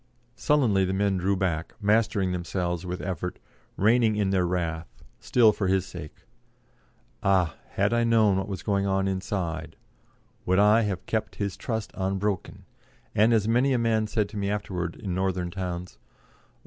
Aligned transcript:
Sullenly 0.35 0.83
the 0.83 0.93
men 0.93 1.17
drew 1.17 1.37
back, 1.37 1.75
mastering 1.79 2.31
themselves 2.31 2.87
with 2.87 3.01
effort, 3.03 3.37
reining 3.77 4.15
in 4.15 4.31
their 4.31 4.47
wrath, 4.47 4.87
still 5.19 5.51
for 5.51 5.67
his 5.67 5.85
sake. 5.85 6.23
Ah! 7.21 7.53
had 7.73 7.93
I 7.93 8.03
known 8.03 8.37
what 8.37 8.47
was 8.47 8.63
going 8.63 8.87
on 8.87 9.07
inside, 9.07 9.75
would 10.43 10.57
I 10.57 10.81
have 10.81 11.05
kept 11.05 11.35
his 11.35 11.55
trust 11.55 11.91
unbroken! 11.93 12.65
and, 13.13 13.31
as 13.31 13.47
many 13.47 13.73
a 13.73 13.77
man 13.77 14.07
said 14.07 14.27
to 14.29 14.37
me 14.37 14.49
afterwards 14.49 14.97
in 14.97 15.13
northern 15.13 15.51
towns, 15.51 15.99
"Oh! 16.01 16.47